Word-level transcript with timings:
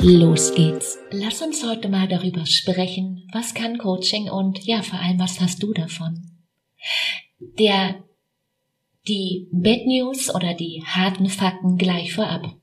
los 0.00 0.54
geht's. 0.54 0.98
Lass 1.10 1.42
uns 1.42 1.64
heute 1.64 1.88
mal 1.88 2.08
darüber 2.08 2.46
sprechen, 2.46 3.28
was 3.32 3.54
kann 3.54 3.78
Coaching 3.78 4.30
und 4.30 4.64
ja, 4.64 4.82
vor 4.82 4.98
allem, 5.00 5.18
was 5.18 5.40
hast 5.40 5.62
du 5.62 5.72
davon? 5.72 6.30
Der, 7.38 8.02
die 9.08 9.48
Bad 9.52 9.86
News 9.86 10.34
oder 10.34 10.54
die 10.54 10.82
harten 10.84 11.28
Fakten 11.28 11.76
gleich 11.76 12.12
vorab. 12.12 12.54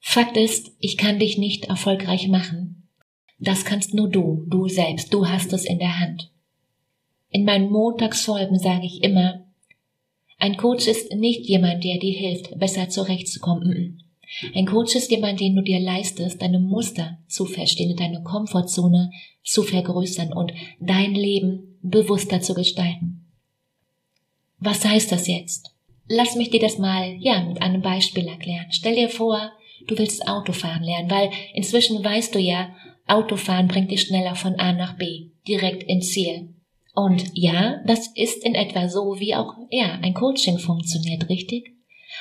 Fakt 0.00 0.36
ist, 0.36 0.72
ich 0.78 0.96
kann 0.96 1.18
dich 1.18 1.38
nicht 1.38 1.66
erfolgreich 1.66 2.28
machen. 2.28 2.88
Das 3.38 3.64
kannst 3.64 3.92
nur 3.92 4.08
du, 4.08 4.44
du 4.46 4.68
selbst, 4.68 5.12
du 5.12 5.28
hast 5.28 5.52
es 5.52 5.64
in 5.64 5.78
der 5.78 5.98
Hand. 5.98 6.30
In 7.28 7.44
meinen 7.44 7.70
Montagsfolgen 7.70 8.58
sage 8.58 8.86
ich 8.86 9.02
immer, 9.02 9.44
ein 10.38 10.56
Coach 10.56 10.86
ist 10.86 11.12
nicht 11.12 11.46
jemand, 11.46 11.84
der 11.84 11.98
dir 11.98 12.16
hilft, 12.16 12.58
besser 12.58 12.88
zurechtzukommen. 12.88 14.02
Ein 14.54 14.66
Coach 14.66 14.94
ist 14.94 15.10
jemand, 15.10 15.40
den 15.40 15.54
du 15.54 15.62
dir 15.62 15.80
leistest, 15.80 16.42
deine 16.42 16.58
Muster 16.58 17.18
zu 17.28 17.46
verstehen, 17.46 17.96
deine 17.96 18.22
Komfortzone 18.22 19.10
zu 19.42 19.62
vergrößern 19.62 20.32
und 20.32 20.52
dein 20.80 21.14
Leben 21.14 21.78
bewusster 21.82 22.40
zu 22.40 22.54
gestalten. 22.54 23.32
Was 24.58 24.84
heißt 24.84 25.12
das 25.12 25.26
jetzt? 25.28 25.70
Lass 26.08 26.36
mich 26.36 26.50
dir 26.50 26.60
das 26.60 26.78
mal, 26.78 27.16
ja, 27.18 27.42
mit 27.42 27.60
einem 27.62 27.82
Beispiel 27.82 28.26
erklären. 28.26 28.66
Stell 28.70 28.94
dir 28.94 29.08
vor, 29.08 29.52
du 29.86 29.98
willst 29.98 30.26
Autofahren 30.28 30.82
lernen, 30.82 31.10
weil 31.10 31.30
inzwischen 31.54 32.02
weißt 32.02 32.34
du 32.34 32.38
ja, 32.38 32.74
Autofahren 33.06 33.68
bringt 33.68 33.90
dich 33.90 34.02
schneller 34.02 34.34
von 34.34 34.54
A 34.56 34.72
nach 34.72 34.96
B, 34.96 35.30
direkt 35.46 35.84
ins 35.84 36.10
Ziel. 36.10 36.54
Und 36.94 37.24
ja, 37.34 37.82
das 37.86 38.08
ist 38.14 38.44
in 38.44 38.54
etwa 38.54 38.88
so, 38.88 39.20
wie 39.20 39.34
auch, 39.34 39.54
ja, 39.70 39.98
ein 40.02 40.14
Coaching 40.14 40.58
funktioniert, 40.58 41.28
richtig? 41.28 41.75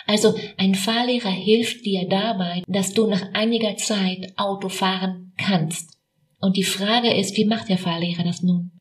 Also 0.08 0.36
ein 0.58 0.76
Fahrlehrer 0.76 1.32
hilft 1.32 1.86
dir 1.86 2.08
dabei, 2.08 2.64
dass 2.68 2.94
du 2.94 3.08
nach 3.08 3.34
einiger 3.34 3.76
Zeit 3.78 4.34
Auto 4.38 4.70
fahren 4.70 5.34
kannst. 5.38 5.98
Und 6.40 6.58
die 6.58 6.64
Frage 6.64 7.14
ist, 7.14 7.38
wie 7.38 7.46
macht 7.46 7.70
der 7.70 7.78
Fahrlehrer 7.78 8.24
das 8.24 8.44
nun? 8.44 8.72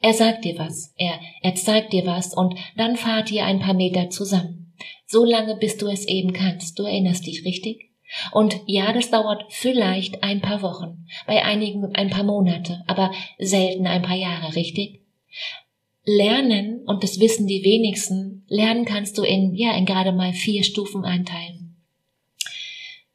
Er 0.00 0.14
sagt 0.14 0.44
dir 0.44 0.56
was, 0.58 0.94
er, 0.96 1.18
er 1.42 1.54
zeigt 1.56 1.92
dir 1.92 2.06
was 2.06 2.32
und 2.32 2.54
dann 2.76 2.96
fahrt 2.96 3.32
ihr 3.32 3.44
ein 3.44 3.58
paar 3.58 3.74
Meter 3.74 4.10
zusammen. 4.10 4.72
So 5.06 5.24
lange, 5.24 5.56
bis 5.56 5.76
du 5.76 5.88
es 5.88 6.06
eben 6.06 6.32
kannst. 6.32 6.78
Du 6.78 6.84
erinnerst 6.84 7.26
dich, 7.26 7.44
richtig? 7.44 7.88
Und 8.32 8.60
ja, 8.66 8.92
das 8.92 9.10
dauert 9.10 9.44
vielleicht 9.50 10.22
ein 10.22 10.40
paar 10.40 10.62
Wochen, 10.62 11.06
bei 11.26 11.44
einigen 11.44 11.94
ein 11.94 12.10
paar 12.10 12.24
Monate, 12.24 12.82
aber 12.86 13.12
selten 13.38 13.86
ein 13.86 14.02
paar 14.02 14.16
Jahre, 14.16 14.54
richtig? 14.54 15.02
Lernen, 16.08 16.80
und 16.86 17.02
das 17.02 17.20
wissen 17.20 17.46
die 17.46 17.62
wenigsten, 17.64 18.42
lernen 18.48 18.86
kannst 18.86 19.18
du 19.18 19.24
in, 19.24 19.54
ja, 19.54 19.76
in 19.76 19.84
gerade 19.84 20.10
mal 20.12 20.32
vier 20.32 20.64
Stufen 20.64 21.04
einteilen. 21.04 21.76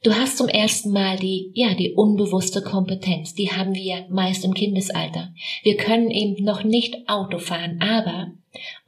Du 0.04 0.14
hast 0.14 0.38
zum 0.38 0.46
ersten 0.46 0.92
Mal 0.92 1.16
die, 1.16 1.50
ja, 1.54 1.74
die 1.74 1.94
unbewusste 1.94 2.62
Kompetenz. 2.62 3.34
Die 3.34 3.50
haben 3.50 3.74
wir 3.74 4.06
meist 4.10 4.44
im 4.44 4.54
Kindesalter. 4.54 5.34
Wir 5.64 5.76
können 5.76 6.08
eben 6.08 6.44
noch 6.44 6.62
nicht 6.62 7.08
Auto 7.08 7.38
fahren, 7.38 7.80
aber 7.80 8.32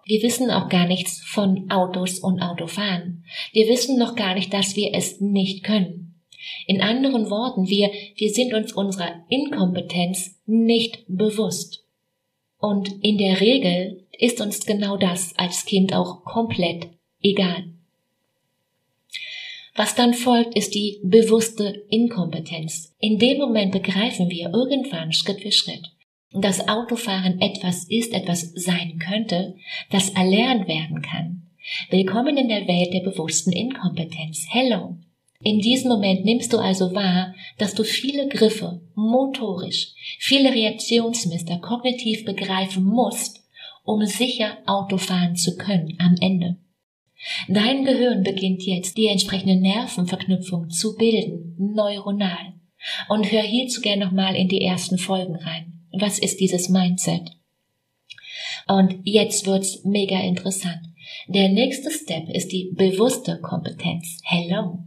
wir 0.04 0.22
wissen 0.22 0.52
auch 0.52 0.68
gar 0.68 0.86
nichts 0.86 1.20
von 1.26 1.68
Autos 1.68 2.20
und 2.20 2.40
Autofahren. 2.40 3.24
Wir 3.52 3.66
wissen 3.66 3.98
noch 3.98 4.14
gar 4.14 4.34
nicht, 4.34 4.52
dass 4.52 4.76
wir 4.76 4.94
es 4.94 5.20
nicht 5.20 5.64
können. 5.64 6.14
In 6.68 6.80
anderen 6.80 7.28
Worten, 7.28 7.68
wir, 7.68 7.90
wir 8.14 8.30
sind 8.30 8.54
uns 8.54 8.72
unserer 8.72 9.24
Inkompetenz 9.28 10.38
nicht 10.46 11.04
bewusst. 11.08 11.85
Und 12.58 12.88
in 13.02 13.18
der 13.18 13.40
Regel 13.40 14.06
ist 14.18 14.40
uns 14.40 14.64
genau 14.64 14.96
das 14.96 15.36
als 15.36 15.64
Kind 15.64 15.94
auch 15.94 16.24
komplett 16.24 16.88
egal. 17.22 17.64
Was 19.74 19.94
dann 19.94 20.14
folgt, 20.14 20.56
ist 20.56 20.74
die 20.74 21.00
bewusste 21.04 21.84
Inkompetenz. 21.90 22.94
In 22.98 23.18
dem 23.18 23.38
Moment 23.38 23.72
begreifen 23.72 24.30
wir 24.30 24.50
irgendwann 24.54 25.12
Schritt 25.12 25.42
für 25.42 25.52
Schritt, 25.52 25.92
dass 26.32 26.66
Autofahren 26.66 27.42
etwas 27.42 27.84
ist, 27.84 28.14
etwas 28.14 28.52
sein 28.54 28.98
könnte, 28.98 29.56
das 29.90 30.08
erlernt 30.10 30.66
werden 30.66 31.02
kann. 31.02 31.42
Willkommen 31.90 32.38
in 32.38 32.48
der 32.48 32.66
Welt 32.66 32.94
der 32.94 33.00
bewussten 33.00 33.52
Inkompetenz. 33.52 34.46
Hello. 34.48 34.96
In 35.40 35.60
diesem 35.60 35.90
Moment 35.90 36.24
nimmst 36.24 36.52
du 36.52 36.58
also 36.58 36.94
wahr, 36.94 37.34
dass 37.58 37.74
du 37.74 37.84
viele 37.84 38.28
Griffe 38.28 38.80
motorisch, 38.94 39.92
viele 40.18 40.52
Reaktionsmuster 40.52 41.58
kognitiv 41.58 42.24
begreifen 42.24 42.84
musst, 42.84 43.42
um 43.84 44.04
sicher 44.04 44.58
Auto 44.66 44.96
fahren 44.96 45.36
zu 45.36 45.56
können 45.56 45.96
am 45.98 46.16
Ende. 46.20 46.56
Dein 47.48 47.84
Gehirn 47.84 48.22
beginnt 48.22 48.62
jetzt 48.62 48.96
die 48.96 49.06
entsprechende 49.06 49.56
Nervenverknüpfung 49.56 50.70
zu 50.70 50.96
bilden, 50.96 51.56
neuronal. 51.58 52.54
Und 53.08 53.30
hör 53.32 53.42
hierzu 53.42 53.80
gern 53.80 53.98
nochmal 53.98 54.36
in 54.36 54.48
die 54.48 54.62
ersten 54.62 54.98
Folgen 54.98 55.36
rein. 55.36 55.84
Was 55.92 56.18
ist 56.18 56.40
dieses 56.40 56.68
Mindset? 56.68 57.30
Und 58.68 59.00
jetzt 59.04 59.46
wird's 59.46 59.84
mega 59.84 60.20
interessant. 60.20 60.80
Der 61.28 61.48
nächste 61.48 61.90
Step 61.90 62.28
ist 62.28 62.52
die 62.52 62.72
bewusste 62.74 63.40
Kompetenz. 63.40 64.20
Hello. 64.24 64.80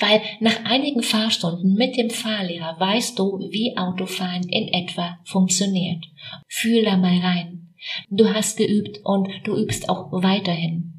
Weil 0.00 0.20
nach 0.40 0.64
einigen 0.64 1.02
Fahrstunden 1.02 1.74
mit 1.74 1.96
dem 1.96 2.10
Fahrlehrer 2.10 2.78
weißt 2.78 3.18
du, 3.18 3.38
wie 3.50 3.76
Autofahren 3.76 4.48
in 4.48 4.68
etwa 4.68 5.18
funktioniert. 5.24 6.04
Fühl 6.48 6.84
da 6.84 6.96
mal 6.96 7.18
rein. 7.18 7.74
Du 8.10 8.32
hast 8.32 8.58
geübt 8.58 9.00
und 9.04 9.28
du 9.44 9.56
übst 9.56 9.88
auch 9.88 10.08
weiterhin. 10.12 10.92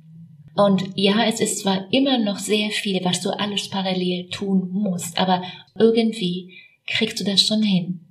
Und 0.56 0.84
ja, 0.96 1.26
es 1.26 1.40
ist 1.40 1.60
zwar 1.60 1.92
immer 1.92 2.20
noch 2.20 2.38
sehr 2.38 2.70
viel, 2.70 3.04
was 3.04 3.22
du 3.22 3.32
alles 3.32 3.70
parallel 3.70 4.30
tun 4.30 4.70
musst, 4.72 5.18
aber 5.18 5.42
irgendwie 5.76 6.54
kriegst 6.86 7.20
du 7.20 7.24
das 7.24 7.42
schon 7.42 7.64
hin. 7.64 8.02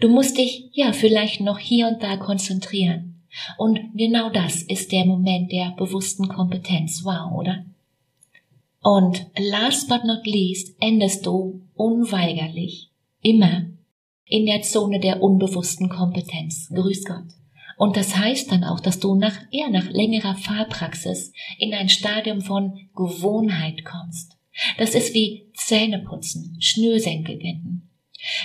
Du 0.00 0.08
musst 0.08 0.38
dich 0.38 0.70
ja 0.72 0.92
vielleicht 0.92 1.40
noch 1.40 1.58
hier 1.58 1.88
und 1.88 2.02
da 2.02 2.16
konzentrieren. 2.16 3.24
Und 3.56 3.80
genau 3.94 4.30
das 4.30 4.62
ist 4.62 4.92
der 4.92 5.04
Moment 5.04 5.50
der 5.50 5.72
bewussten 5.76 6.28
Kompetenz. 6.28 7.02
Wow, 7.04 7.32
oder? 7.32 7.64
Und 8.88 9.26
last 9.36 9.90
but 9.90 10.04
not 10.04 10.24
least 10.24 10.74
endest 10.80 11.26
du 11.26 11.60
unweigerlich 11.74 12.90
immer 13.20 13.66
in 14.24 14.46
der 14.46 14.62
Zone 14.62 14.98
der 14.98 15.22
unbewussten 15.22 15.90
Kompetenz. 15.90 16.70
Grüß 16.70 17.04
Gott. 17.04 17.26
Und 17.76 17.98
das 17.98 18.16
heißt 18.16 18.50
dann 18.50 18.64
auch, 18.64 18.80
dass 18.80 18.98
du 18.98 19.14
nach, 19.14 19.36
eher 19.50 19.68
nach 19.68 19.90
längerer 19.90 20.36
Fahrpraxis 20.36 21.34
in 21.58 21.74
ein 21.74 21.90
Stadium 21.90 22.40
von 22.40 22.88
Gewohnheit 22.96 23.84
kommst. 23.84 24.38
Das 24.78 24.94
ist 24.94 25.12
wie 25.12 25.50
Zähneputzen, 25.52 26.56
Schnürsenkel 26.58 27.36
binden. 27.36 27.90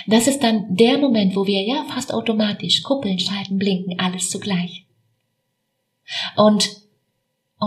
Das 0.06 0.26
ist 0.26 0.42
dann 0.42 0.76
der 0.76 0.98
Moment, 0.98 1.36
wo 1.36 1.46
wir 1.46 1.62
ja 1.62 1.86
fast 1.88 2.12
automatisch 2.12 2.82
kuppeln, 2.82 3.18
schalten, 3.18 3.56
blinken, 3.56 3.98
alles 3.98 4.28
zugleich. 4.28 4.84
Und, 6.36 6.83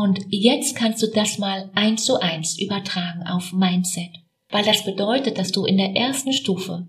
und 0.03 0.19
jetzt 0.29 0.75
kannst 0.75 1.01
du 1.01 1.07
das 1.07 1.37
mal 1.37 1.69
eins 1.75 2.05
zu 2.05 2.19
eins 2.19 2.59
übertragen 2.59 3.23
auf 3.27 3.53
Mindset. 3.53 4.11
Weil 4.49 4.63
das 4.63 4.85
bedeutet, 4.85 5.37
dass 5.37 5.51
du 5.51 5.65
in 5.65 5.77
der 5.77 5.95
ersten 5.95 6.33
Stufe 6.33 6.87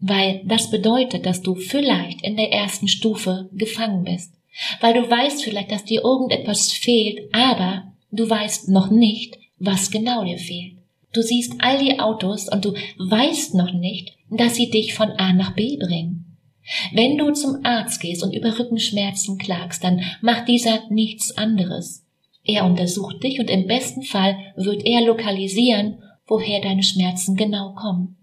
weil 0.00 0.42
das 0.44 0.70
bedeutet, 0.70 1.26
dass 1.26 1.42
du 1.42 1.54
vielleicht 1.54 2.22
in 2.22 2.36
der 2.36 2.52
ersten 2.52 2.88
Stufe 2.88 3.48
gefangen 3.52 4.04
bist. 4.04 4.34
Weil 4.80 4.94
du 4.94 5.08
weißt 5.08 5.42
vielleicht, 5.42 5.70
dass 5.70 5.84
dir 5.84 6.02
irgendetwas 6.02 6.72
fehlt, 6.72 7.32
aber 7.32 7.92
du 8.10 8.28
weißt 8.28 8.68
noch 8.68 8.90
nicht, 8.90 9.38
was 9.58 9.90
genau 9.90 10.24
dir 10.24 10.38
fehlt. 10.38 10.76
Du 11.12 11.22
siehst 11.22 11.54
all 11.60 11.78
die 11.78 11.98
Autos 11.98 12.48
und 12.48 12.64
du 12.64 12.74
weißt 12.98 13.54
noch 13.54 13.72
nicht, 13.72 14.12
dass 14.30 14.56
sie 14.56 14.70
dich 14.70 14.94
von 14.94 15.10
A 15.12 15.32
nach 15.32 15.54
B 15.54 15.76
bringen. 15.76 16.36
Wenn 16.92 17.16
du 17.16 17.32
zum 17.32 17.64
Arzt 17.64 18.00
gehst 18.00 18.22
und 18.22 18.34
über 18.34 18.58
Rückenschmerzen 18.58 19.38
klagst, 19.38 19.82
dann 19.82 20.02
macht 20.20 20.48
dieser 20.48 20.82
nichts 20.90 21.36
anderes. 21.36 22.04
Er 22.48 22.64
untersucht 22.64 23.22
dich 23.22 23.38
und 23.38 23.50
im 23.50 23.66
besten 23.66 24.02
Fall 24.02 24.36
wird 24.56 24.84
er 24.86 25.02
lokalisieren, 25.02 26.02
woher 26.26 26.62
deine 26.62 26.82
Schmerzen 26.82 27.36
genau 27.36 27.74
kommen. 27.74 28.16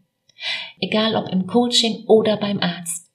Egal 0.80 1.16
ob 1.16 1.30
im 1.30 1.46
Coaching 1.46 2.06
oder 2.08 2.36
beim 2.36 2.60
Arzt. 2.60 3.12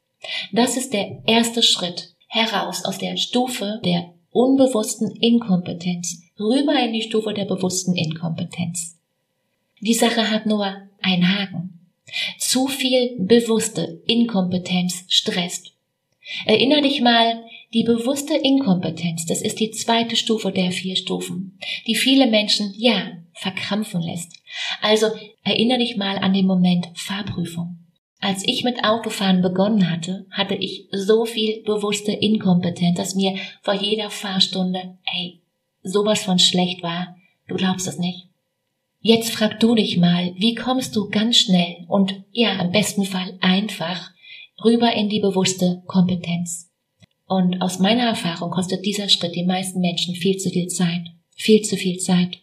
Das 0.53 0.77
ist 0.77 0.93
der 0.93 1.23
erste 1.27 1.65
Schritt 1.65 2.15
heraus 2.29 2.85
aus 2.85 2.99
der 2.99 3.17
Stufe 3.17 3.81
der 3.85 4.15
unbewussten 4.31 5.11
Inkompetenz 5.17 6.23
rüber 6.39 6.79
in 6.81 6.93
die 6.93 7.03
Stufe 7.03 7.35
der 7.35 7.45
bewussten 7.45 7.97
Inkompetenz. 7.97 8.97
Die 9.81 9.95
Sache 9.95 10.31
hat 10.31 10.47
nur 10.47 10.77
einen 11.03 11.29
Haken. 11.29 11.89
Zu 12.39 12.69
viel 12.69 13.17
bewusste 13.19 14.01
Inkompetenz 14.07 15.05
stresst. 15.09 15.73
Erinner 16.47 16.83
dich 16.83 17.01
mal, 17.01 17.43
die 17.73 17.85
bewusste 17.85 18.35
Inkompetenz, 18.35 19.27
das 19.27 19.43
ist 19.43 19.61
die 19.61 19.71
zweite 19.71 20.17
Stufe 20.17 20.51
der 20.51 20.73
vier 20.73 20.97
Stufen, 20.97 21.59
die 21.87 21.95
viele 21.95 22.27
Menschen, 22.27 22.75
ja, 22.77 23.13
verkrampfen 23.33 24.03
lässt. 24.03 24.33
Also 24.83 25.07
erinnere 25.45 25.79
dich 25.79 25.97
mal 25.97 26.19
an 26.19 26.33
den 26.33 26.47
Moment 26.47 26.89
Fahrprüfung. 26.95 27.79
Als 28.19 28.47
ich 28.47 28.65
mit 28.65 28.85
Autofahren 28.85 29.41
begonnen 29.41 29.91
hatte, 29.91 30.27
hatte 30.31 30.55
ich 30.55 30.89
so 30.93 31.25
viel 31.25 31.63
bewusste 31.63 32.13
Inkompetenz, 32.13 32.97
dass 32.97 33.15
mir 33.15 33.37
vor 33.63 33.75
jeder 33.75 34.11
Fahrstunde, 34.11 34.99
ey, 35.15 35.41
sowas 35.83 36.23
von 36.23 36.39
schlecht 36.39 36.83
war. 36.83 37.17
Du 37.49 37.55
glaubst 37.55 37.89
es 37.89 37.99
nicht. 37.99 38.27
Jetzt 39.01 39.31
frag 39.31 39.59
du 39.61 39.75
dich 39.75 39.97
mal, 39.97 40.35
wie 40.37 40.55
kommst 40.55 40.95
du 40.95 41.09
ganz 41.09 41.39
schnell 41.39 41.87
und 41.89 42.23
ja, 42.33 42.61
im 42.61 42.73
besten 42.73 43.05
Fall 43.05 43.39
einfach 43.41 44.11
rüber 44.63 44.93
in 44.93 45.09
die 45.09 45.21
bewusste 45.21 45.83
Kompetenz. 45.87 46.70
Und 47.31 47.63
aus 47.63 47.79
meiner 47.79 48.03
Erfahrung 48.03 48.51
kostet 48.51 48.85
dieser 48.85 49.09
Schritt 49.09 49.37
den 49.37 49.47
meisten 49.47 49.79
Menschen 49.79 50.17
viel 50.17 50.39
zu 50.39 50.51
viel 50.51 50.67
Zeit. 50.67 51.13
Viel 51.37 51.63
zu 51.63 51.77
viel 51.77 51.99
Zeit. 51.99 52.39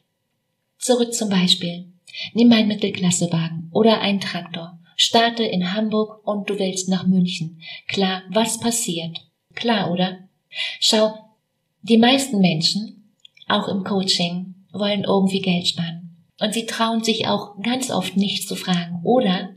Zurück 0.80 1.13
zum 1.13 1.28
Beispiel. 1.28 1.92
Nimm 2.34 2.54
einen 2.54 2.69
Mittelklassewagen 2.69 3.69
oder 3.74 4.00
einen 4.00 4.22
Traktor. 4.22 4.80
Starte 4.95 5.44
in 5.44 5.74
Hamburg 5.74 6.25
und 6.25 6.50
du 6.50 6.57
willst 6.57 6.88
nach 6.88 7.06
München. 7.06 7.60
Klar, 7.89 8.22
was 8.30 8.62
passiert? 8.62 9.28
Klar, 9.56 9.92
oder? 9.92 10.19
Schau, 10.80 11.16
die 11.81 11.98
meisten 11.98 12.40
Menschen, 12.40 13.12
auch 13.50 13.68
im 13.68 13.83
Coaching, 13.83 14.56
wollen 14.72 15.04
irgendwie 15.04 15.42
Geld 15.42 15.68
sparen. 15.68 16.16
Und 16.40 16.54
sie 16.54 16.66
trauen 16.66 17.04
sich 17.04 17.28
auch 17.28 17.62
ganz 17.62 17.92
oft 17.92 18.16
nicht 18.16 18.48
zu 18.48 18.56
fragen. 18.56 19.01
Oder, 19.04 19.50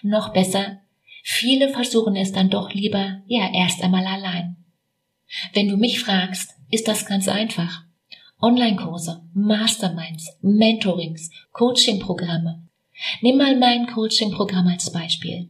noch 0.00 0.32
besser, 0.32 0.78
viele 1.22 1.68
versuchen 1.68 2.16
es 2.16 2.32
dann 2.32 2.48
doch 2.48 2.72
lieber, 2.72 3.20
ja, 3.26 3.52
erst 3.52 3.82
einmal 3.82 4.06
allein. 4.06 4.56
Wenn 5.52 5.68
du 5.68 5.76
mich 5.76 6.00
fragst, 6.00 6.54
ist 6.70 6.88
das 6.88 7.06
ganz 7.06 7.28
einfach. 7.28 7.82
Online-Kurse, 8.40 9.22
Masterminds, 9.34 10.36
Mentorings, 10.40 11.30
Coaching-Programme. 11.52 12.66
Nimm 13.20 13.36
mal 13.36 13.58
mein 13.58 13.86
Coaching-Programm 13.86 14.66
als 14.68 14.90
Beispiel. 14.92 15.48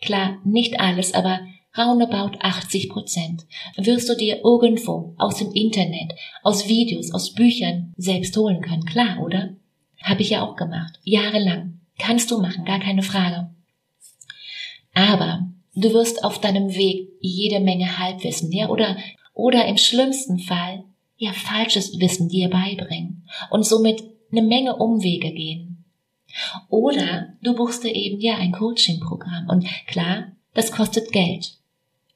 Klar, 0.00 0.38
nicht 0.44 0.80
alles, 0.80 1.12
aber 1.12 1.40
roundabout 1.76 2.38
80 2.40 2.88
Prozent 2.88 3.46
wirst 3.76 4.08
du 4.08 4.16
dir 4.16 4.40
irgendwo 4.42 5.14
aus 5.18 5.36
dem 5.36 5.52
Internet, 5.52 6.14
aus 6.42 6.68
Videos, 6.68 7.12
aus 7.12 7.34
Büchern 7.34 7.92
selbst 7.96 8.36
holen 8.36 8.62
können. 8.62 8.84
Klar, 8.84 9.20
oder? 9.20 9.54
Habe 10.02 10.22
ich 10.22 10.30
ja 10.30 10.42
auch 10.42 10.56
gemacht. 10.56 10.98
Jahrelang. 11.04 11.80
Kannst 11.98 12.30
du 12.30 12.40
machen, 12.40 12.64
gar 12.64 12.80
keine 12.80 13.02
Frage. 13.02 13.50
Aber 14.94 15.46
du 15.74 15.92
wirst 15.92 16.24
auf 16.24 16.40
deinem 16.40 16.74
Weg 16.74 17.08
jede 17.20 17.60
Menge 17.60 17.98
Halbwissen, 17.98 18.50
ja, 18.50 18.68
oder, 18.68 18.96
oder 19.32 19.66
im 19.66 19.76
schlimmsten 19.76 20.38
Fall 20.38 20.84
ja 21.16 21.32
falsches 21.32 21.98
Wissen 22.00 22.28
dir 22.28 22.48
beibringen 22.48 23.28
und 23.50 23.64
somit 23.64 24.02
eine 24.32 24.42
Menge 24.42 24.76
Umwege 24.76 25.32
gehen. 25.32 25.84
Oder 26.68 27.34
du 27.42 27.54
buchst 27.54 27.84
dir 27.84 27.94
eben 27.94 28.20
ja 28.20 28.36
ein 28.36 28.52
Coaching-Programm 28.52 29.48
und 29.48 29.66
klar, 29.86 30.32
das 30.54 30.72
kostet 30.72 31.12
Geld. 31.12 31.58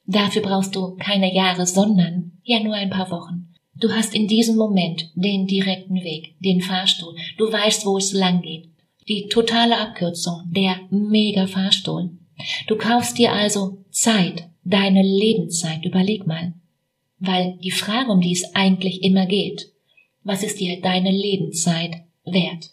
Dafür 0.07 0.41
brauchst 0.41 0.75
du 0.75 0.95
keine 0.97 1.33
Jahre, 1.33 1.65
sondern 1.65 2.33
ja 2.43 2.59
nur 2.59 2.75
ein 2.75 2.89
paar 2.89 3.09
Wochen. 3.11 3.53
Du 3.77 3.91
hast 3.91 4.15
in 4.15 4.27
diesem 4.27 4.55
Moment 4.55 5.11
den 5.15 5.47
direkten 5.47 6.03
Weg, 6.03 6.35
den 6.39 6.61
Fahrstuhl. 6.61 7.15
Du 7.37 7.51
weißt, 7.51 7.85
wo 7.85 7.97
es 7.97 8.13
lang 8.13 8.41
geht. 8.41 8.69
Die 9.07 9.27
totale 9.27 9.77
Abkürzung, 9.77 10.43
der 10.47 10.79
Mega-Fahrstuhl. 10.89 12.11
Du 12.67 12.77
kaufst 12.77 13.17
dir 13.17 13.33
also 13.33 13.83
Zeit, 13.91 14.47
deine 14.63 15.03
Lebenszeit. 15.03 15.83
Überleg 15.85 16.25
mal. 16.25 16.53
Weil 17.25 17.57
die 17.63 17.71
Frage, 17.71 18.11
um 18.11 18.21
die 18.21 18.33
es 18.33 18.55
eigentlich 18.55 19.03
immer 19.03 19.25
geht, 19.25 19.71
was 20.23 20.43
ist 20.43 20.59
dir 20.59 20.81
deine 20.81 21.11
Lebenszeit 21.11 22.03
wert? 22.25 22.71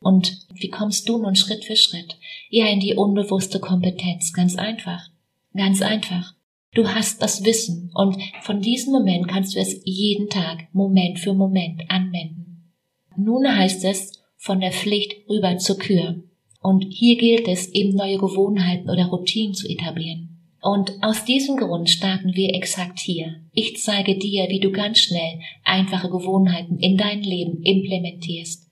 Und 0.00 0.46
wie 0.54 0.68
kommst 0.68 1.08
du 1.08 1.18
nun 1.18 1.36
Schritt 1.36 1.64
für 1.64 1.76
Schritt? 1.76 2.16
Ja, 2.48 2.66
in 2.66 2.80
die 2.80 2.94
unbewusste 2.94 3.60
Kompetenz. 3.60 4.32
Ganz 4.32 4.56
einfach. 4.56 5.08
Ganz 5.54 5.82
einfach. 5.82 6.34
Du 6.72 6.88
hast 6.88 7.20
das 7.20 7.44
Wissen 7.44 7.90
und 7.94 8.16
von 8.42 8.62
diesem 8.62 8.92
Moment 8.92 9.26
kannst 9.26 9.56
du 9.56 9.58
es 9.58 9.80
jeden 9.84 10.28
Tag, 10.28 10.68
Moment 10.72 11.18
für 11.18 11.34
Moment 11.34 11.82
anwenden. 11.88 12.72
Nun 13.16 13.44
heißt 13.46 13.84
es 13.84 14.22
von 14.36 14.60
der 14.60 14.70
Pflicht 14.70 15.28
rüber 15.28 15.58
zur 15.58 15.78
Kür. 15.78 16.22
Und 16.62 16.86
hier 16.90 17.16
gilt 17.16 17.48
es 17.48 17.68
eben 17.68 17.96
neue 17.96 18.18
Gewohnheiten 18.18 18.88
oder 18.88 19.06
Routinen 19.06 19.54
zu 19.54 19.68
etablieren. 19.68 20.29
Und 20.60 21.02
aus 21.02 21.24
diesem 21.24 21.56
Grund 21.56 21.88
starten 21.88 22.34
wir 22.34 22.54
exakt 22.54 22.98
hier. 22.98 23.40
Ich 23.52 23.80
zeige 23.82 24.18
dir, 24.18 24.48
wie 24.50 24.60
du 24.60 24.70
ganz 24.70 24.98
schnell 24.98 25.40
einfache 25.64 26.10
Gewohnheiten 26.10 26.78
in 26.78 26.98
dein 26.98 27.22
Leben 27.22 27.62
implementierst. 27.62 28.68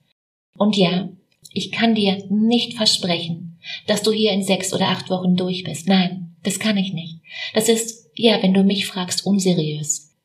Und 0.55 0.77
ja, 0.77 1.09
ich 1.51 1.71
kann 1.71 1.95
dir 1.95 2.23
nicht 2.29 2.75
versprechen, 2.75 3.57
dass 3.87 4.03
du 4.03 4.11
hier 4.11 4.31
in 4.33 4.43
sechs 4.43 4.73
oder 4.73 4.89
acht 4.89 5.09
Wochen 5.09 5.35
durch 5.35 5.63
bist. 5.63 5.87
Nein, 5.87 6.35
das 6.43 6.59
kann 6.59 6.77
ich 6.77 6.93
nicht. 6.93 7.19
Das 7.53 7.69
ist, 7.69 8.11
ja, 8.13 8.41
wenn 8.43 8.53
du 8.53 8.63
mich 8.63 8.85
fragst, 8.85 9.25
unseriös. 9.25 10.15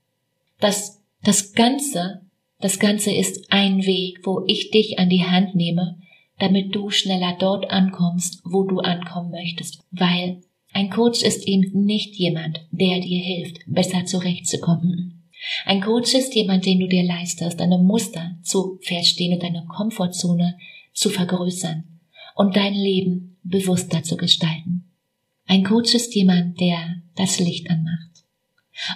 Das, 0.61 1.03
das 1.23 1.55
Ganze, 1.55 2.21
das 2.61 2.79
Ganze 2.79 3.11
ist 3.11 3.51
ein 3.51 3.87
Weg, 3.87 4.21
wo 4.25 4.45
ich 4.47 4.71
dich 4.71 4.99
an 4.99 5.09
die 5.09 5.25
Hand 5.25 5.55
nehme, 5.55 5.99
damit 6.39 6.75
du 6.75 6.91
schneller 6.91 7.37
dort 7.39 7.71
ankommst, 7.71 8.43
wo 8.45 8.65
du 8.65 8.81
ankommen 8.81 9.31
möchtest. 9.31 9.83
Weil 9.91 10.43
ein 10.75 10.91
Coach 10.91 11.23
ist 11.23 11.47
eben 11.47 11.85
nicht 11.85 12.17
jemand, 12.17 12.61
der 12.73 12.99
dir 13.01 13.23
hilft, 13.23 13.61
besser 13.67 14.05
zurechtzukommen. 14.07 15.31
Ein 15.65 15.81
Coach 15.81 16.15
ist 16.15 16.35
jemand, 16.35 16.67
den 16.67 16.81
du 16.81 16.89
dir 16.89 17.05
leistest, 17.05 17.61
deine 17.61 17.79
Muster 17.79 18.37
zu 18.43 18.81
verstehen 18.83 19.35
und 19.35 19.43
deine 19.45 19.67
Komfortzone 19.67 20.59
zu 20.93 21.11
vergrößern 21.11 21.85
und 22.35 22.57
dein 22.57 22.75
Leben 22.75 23.39
bewusster 23.45 24.03
zu 24.03 24.17
gestalten. 24.17 24.91
Ein 25.47 25.63
Coach 25.63 25.95
ist 25.95 26.13
jemand, 26.17 26.61
der 26.61 27.03
das 27.15 27.39
Licht 27.39 27.71
anmacht. 27.71 28.25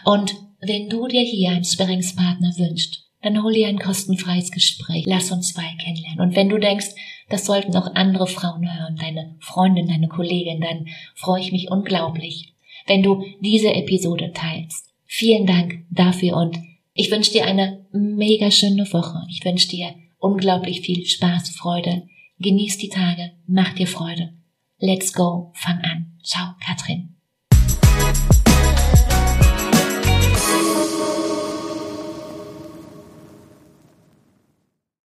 Und 0.05 0.35
wenn 0.61 0.89
du 0.89 1.07
dir 1.07 1.23
hier 1.23 1.51
einen 1.51 1.65
Sparringspartner 1.65 2.55
wünschst, 2.59 3.05
dann 3.23 3.41
hol 3.43 3.53
dir 3.53 3.69
ein 3.69 3.79
kostenfreies 3.79 4.51
Gespräch. 4.51 5.05
Lass 5.07 5.31
uns 5.31 5.53
zwei 5.53 5.77
kennenlernen. 5.81 6.21
Und 6.21 6.35
wenn 6.35 6.49
du 6.49 6.59
denkst, 6.59 6.89
das 7.29 7.47
sollten 7.47 7.77
auch 7.77 7.95
andere 7.95 8.27
Frauen 8.27 8.73
hören, 8.73 8.97
deine 8.97 9.37
Freundin, 9.41 9.89
deine 9.89 10.09
Kollegin, 10.09 10.61
dann 10.61 10.87
freue 11.15 11.41
ich 11.41 11.53
mich 11.53 11.71
unglaublich, 11.71 12.55
wenn 12.87 13.03
du 13.03 13.25
diese 13.41 13.75
Episode 13.75 14.33
teilst. 14.33 14.93
Vielen 15.05 15.47
Dank 15.47 15.85
dafür 15.91 16.37
und 16.37 16.59
ich 16.95 17.11
wünsche 17.11 17.33
dir 17.33 17.47
eine 17.47 17.87
mega 17.93 18.51
schöne 18.51 18.93
Woche. 18.93 19.23
Ich 19.31 19.45
wünsche 19.45 19.69
dir 19.69 19.95
unglaublich 20.19 20.81
viel 20.81 21.07
Spaß, 21.07 21.51
Freude. 21.51 22.09
Genieß 22.41 22.79
die 22.79 22.89
Tage, 22.89 23.33
mach 23.47 23.73
dir 23.75 23.87
Freude. 23.87 24.33
Let's 24.79 25.13
go, 25.13 25.53
fang 25.55 25.79
an. 25.79 26.19
Ciao, 26.23 26.55
Katrin. 26.65 27.17